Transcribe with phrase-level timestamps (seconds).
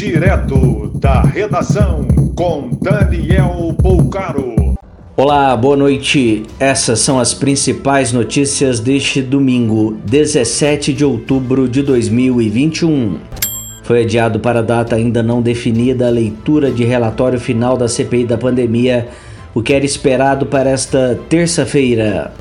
[0.00, 4.74] Direto da redação com Daniel Poucaro.
[5.14, 6.42] Olá, boa noite.
[6.58, 13.18] Essas são as principais notícias deste domingo, 17 de outubro de 2021.
[13.82, 18.24] Foi adiado para a data ainda não definida a leitura de relatório final da CPI
[18.24, 19.06] da pandemia,
[19.54, 22.32] o que era esperado para esta terça-feira.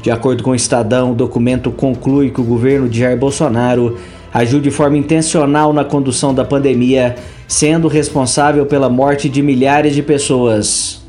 [0.00, 3.98] De acordo com o Estadão, o documento conclui que o governo de Jair Bolsonaro
[4.34, 7.14] agiu de forma intencional na condução da pandemia,
[7.46, 11.00] sendo responsável pela morte de milhares de pessoas.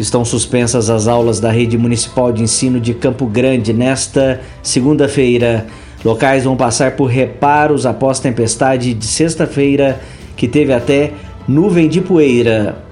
[0.00, 5.64] Estão suspensas as aulas da rede municipal de ensino de Campo Grande nesta segunda-feira.
[6.04, 10.00] Locais vão passar por reparos após tempestade de sexta-feira,
[10.36, 11.12] que teve até
[11.46, 12.84] nuvem de poeira.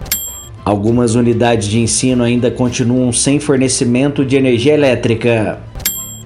[0.64, 5.58] Algumas unidades de ensino ainda continuam sem fornecimento de energia elétrica.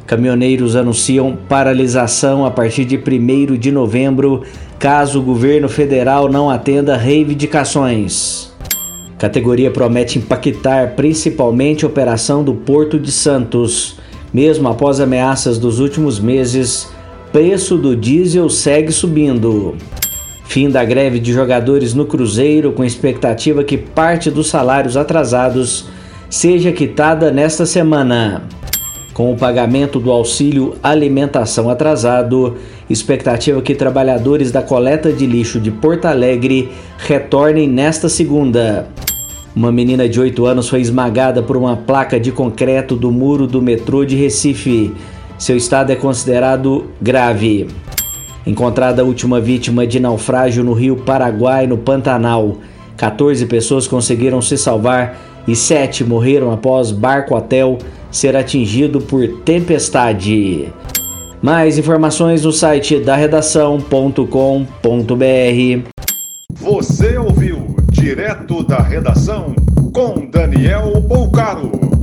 [0.08, 4.42] Caminhoneiros anunciam paralisação a partir de 1 de novembro,
[4.78, 8.50] caso o governo federal não atenda reivindicações.
[9.18, 13.98] Categoria promete impactar principalmente a operação do Porto de Santos.
[14.33, 16.88] Mesmo após ameaças dos últimos meses,
[17.30, 19.77] preço do diesel segue subindo.
[20.46, 25.84] Fim da greve de jogadores no Cruzeiro, com expectativa que parte dos salários atrasados
[26.30, 28.48] seja quitada nesta semana.
[29.19, 32.55] Com o pagamento do auxílio alimentação atrasado,
[32.88, 38.86] expectativa que trabalhadores da coleta de lixo de Porto Alegre retornem nesta segunda.
[39.56, 43.61] Uma menina de 8 anos foi esmagada por uma placa de concreto do muro do
[43.61, 44.94] metrô de Recife.
[45.36, 47.66] Seu estado é considerado grave.
[48.46, 52.58] Encontrada a última vítima de naufrágio no rio Paraguai, no Pantanal.
[52.96, 57.78] 14 pessoas conseguiram se salvar e 7 morreram após barco-hotel
[58.11, 60.73] ser atingido por tempestade.
[61.42, 64.25] Mais informações no site da redação.com.br.
[66.55, 69.55] Você ouviu direto da redação
[69.92, 71.98] com Daniel Bolcaro.